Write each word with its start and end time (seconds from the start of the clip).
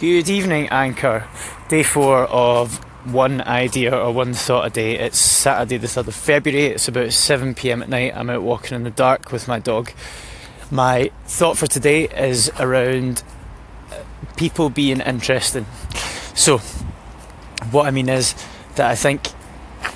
Good 0.00 0.30
evening, 0.30 0.66
Anchor. 0.70 1.28
Day 1.68 1.82
four 1.82 2.24
of 2.24 2.82
one 3.12 3.42
idea 3.42 3.94
or 3.94 4.14
one 4.14 4.32
thought 4.32 4.64
a 4.64 4.70
day. 4.70 4.98
It's 4.98 5.18
Saturday, 5.18 5.76
the 5.76 5.88
3rd 5.88 6.08
of 6.08 6.14
February. 6.14 6.68
It's 6.68 6.88
about 6.88 7.12
7 7.12 7.54
pm 7.54 7.82
at 7.82 7.90
night. 7.90 8.16
I'm 8.16 8.30
out 8.30 8.40
walking 8.42 8.76
in 8.76 8.84
the 8.84 8.90
dark 8.90 9.30
with 9.30 9.46
my 9.46 9.58
dog. 9.58 9.92
My 10.70 11.10
thought 11.26 11.58
for 11.58 11.66
today 11.66 12.04
is 12.04 12.50
around 12.58 13.22
uh, 13.92 13.96
people 14.38 14.70
being 14.70 15.00
interesting. 15.02 15.66
So, 16.34 16.62
what 17.70 17.84
I 17.84 17.90
mean 17.90 18.08
is 18.08 18.34
that 18.76 18.90
I 18.90 18.94
think 18.94 19.28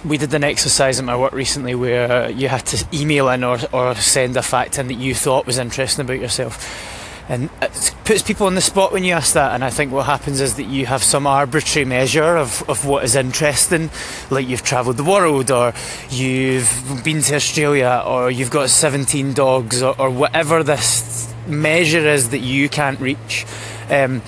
we 0.05 0.18
did 0.18 0.34
an 0.34 0.45
exercise 0.45 0.98
at 0.98 1.07
my 1.07 1.16
work 1.16 1.32
recently 1.32 1.75
where 1.75 2.29
you 2.29 2.48
had 2.48 2.66
to 2.66 2.86
email 2.93 3.30
in 3.30 3.43
or, 3.43 3.57
or 3.73 3.95
send 3.95 4.36
a 4.36 4.43
fact 4.43 4.79
in 4.79 4.89
that 4.89 4.98
you 4.98 5.14
thought 5.14 5.46
was 5.46 5.57
interesting 5.57 6.05
about 6.05 6.21
yourself 6.21 6.94
and 7.29 7.50
it 7.62 7.95
puts 8.04 8.22
people 8.22 8.46
on 8.46 8.54
the 8.54 8.61
spot 8.61 8.93
when 8.93 9.04
you 9.04 9.12
ask 9.12 9.34
that. 9.34 9.54
And 9.54 9.64
i 9.64 9.70
think 9.70 9.93
what 9.93 10.06
happens 10.06 10.41
is 10.41 10.56
that 10.56 10.64
you 10.64 10.86
have 10.86 11.02
some 11.02 11.27
arbitrary 11.27 11.84
measure 11.84 12.37
of, 12.37 12.69
of 12.69 12.84
what 12.84 13.05
is 13.05 13.15
interesting 13.16 13.91
like 14.30 14.48
you've 14.48 14.62
travelled 14.62 14.96
the 14.96 15.05
world 15.05 15.51
or 15.51 15.73
you've 16.10 17.01
been 17.05 17.23
to 17.23 17.34
australia 17.34 18.02
or 18.06 18.30
you've 18.30 18.51
got 18.51 18.70
17 18.70 19.32
dogs 19.32 19.82
or, 19.82 19.98
or 20.01 20.10
whatever 20.10 20.62
this 20.62 21.34
measure 21.46 22.06
is 22.06 22.30
that 22.30 22.38
you 22.38 22.68
can't 22.68 23.01
reach. 23.01 23.46
Um, 23.91 24.23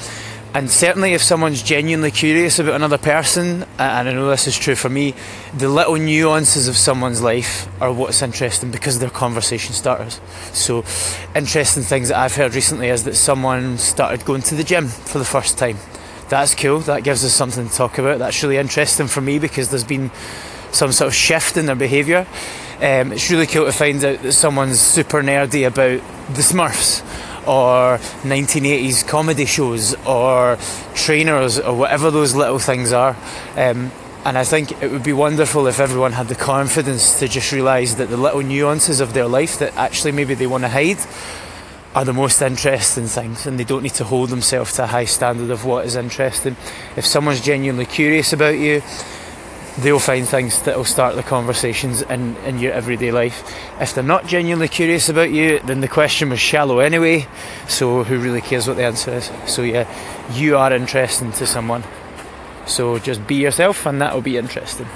and 0.57 0.71
certainly, 0.71 1.13
if 1.13 1.23
someone's 1.23 1.63
genuinely 1.63 2.11
curious 2.11 2.59
about 2.59 2.77
another 2.77 2.97
person, 2.97 3.67
and 3.79 4.09
I 4.09 4.11
know 4.11 4.31
this 4.31 4.47
is 4.47 4.57
true 4.57 4.75
for 4.75 4.89
me, 4.89 5.13
the 5.55 5.69
little 5.69 5.97
nuances 5.97 6.67
of 6.67 6.79
someone's 6.79 7.21
life 7.21 7.69
are 7.79 7.93
what's 7.93 8.23
interesting 8.23 8.71
because 8.71 8.99
they're 8.99 9.11
conversation 9.11 9.75
starters. 9.75 10.19
So, 10.55 10.83
interesting 11.35 11.83
things 11.83 12.09
that 12.09 12.17
I've 12.17 12.37
heard 12.37 12.55
recently 12.55 12.89
is 12.89 13.05
that 13.05 13.17
someone 13.17 13.77
started 13.77 14.25
going 14.25 14.41
to 14.45 14.55
the 14.55 14.65
gym 14.65 14.89
for 14.89 15.19
the 15.19 15.27
first 15.27 15.59
time. 15.59 15.77
That's 16.31 16.55
cool, 16.55 16.79
that 16.81 17.05
gives 17.05 17.23
us 17.23 17.35
something 17.35 17.69
to 17.69 17.75
talk 17.75 17.99
about. 17.99 18.19
That's 18.19 18.43
really 18.43 18.57
interesting 18.57 19.09
for 19.09 19.21
me 19.21 19.39
because 19.39 19.69
there's 19.69 19.85
been 19.85 20.11
some 20.73 20.91
sort 20.91 21.09
of 21.09 21.15
shift 21.15 21.59
in 21.59 21.67
their 21.67 21.77
behaviour. 21.77 22.27
Um, 22.77 23.13
it's 23.13 23.31
really 23.31 23.47
cool 23.47 23.67
to 23.67 23.73
find 23.73 24.03
out 24.03 24.23
that 24.23 24.33
someone's 24.33 24.81
super 24.81 25.23
nerdy 25.23 25.67
about 25.67 26.01
the 26.35 26.41
Smurfs 26.41 27.03
or 27.47 27.99
1980s 28.23 29.07
comedy 29.07 29.47
shows 29.47 29.95
or 30.05 30.59
trainers 30.95 31.59
or 31.59 31.77
whatever 31.77 32.11
those 32.11 32.35
little 32.35 32.59
things 32.59 32.93
are. 32.93 33.17
Um, 33.57 33.91
and 34.25 34.37
I 34.37 34.43
think 34.43 34.83
it 34.83 34.91
would 34.91 35.05
be 35.05 35.13
wonderful 35.13 35.69
if 35.69 35.79
everyone 35.79 36.13
had 36.13 36.27
the 36.27 36.35
confidence 36.35 37.21
to 37.21 37.29
just 37.29 37.53
realise 37.53 37.95
that 37.95 38.09
the 38.09 38.17
little 38.17 38.43
nuances 38.43 38.99
of 38.99 39.13
their 39.13 39.29
life 39.29 39.61
that 39.61 39.77
actually 39.77 40.13
maybe 40.13 40.35
they 40.35 40.49
want 40.49 40.65
to 40.65 40.69
hide 40.69 40.99
are 41.95 42.05
the 42.05 42.13
most 42.13 42.43
interesting 42.43 43.07
things 43.07 43.47
and 43.47 43.59
they 43.59 43.65
don't 43.65 43.83
need 43.83 43.95
to 43.95 44.05
hold 44.05 44.29
themselves 44.31 44.75
to 44.75 44.85
a 44.85 44.87
high 44.87 45.05
standard 45.05 45.51
of 45.51 45.65
what 45.65 45.87
is 45.87 45.97
interesting. 45.97 46.57
If 46.97 47.07
someone's 47.07 47.41
genuinely 47.41 47.87
curious 47.87 48.33
about 48.33 48.59
you, 48.59 48.83
they'll 49.79 49.99
find 49.99 50.29
things 50.29 50.63
that 50.63 50.77
will 50.77 50.85
start 50.85 51.17
the 51.17 51.23
conversations 51.23 52.03
in, 52.03 52.37
in 52.39 52.59
your 52.59 52.73
everyday 52.73 53.11
life. 53.11 53.55
If 53.81 53.95
they're 53.95 54.05
not 54.05 54.27
genuinely 54.27 54.69
curious 54.69 55.09
about 55.09 55.31
you, 55.31 55.61
then 55.61 55.81
the 55.81 55.89
question 55.89 56.31
was 56.31 56.41
shallow 56.41 56.79
anyway, 56.79 57.27
so 57.69 58.05
who 58.05 58.19
really 58.19 58.41
cares 58.41 58.67
what 58.67 58.77
the 58.77 58.85
answer 58.85 59.13
is? 59.13 59.31
So, 59.47 59.63
yeah, 59.63 59.87
you 60.33 60.57
are 60.57 60.73
interesting 60.73 61.33
to 61.33 61.47
someone. 61.47 61.85
So 62.67 62.99
just 62.99 63.27
be 63.27 63.37
yourself, 63.37 63.87
and 63.87 64.01
that 64.01 64.15
will 64.15 64.23
be 64.23 64.37
interesting. 64.37 64.87